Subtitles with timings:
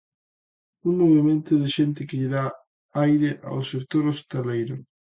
[0.87, 2.45] Un movemento de xente que lle dá
[3.05, 4.75] aire ao sector hostaleiro.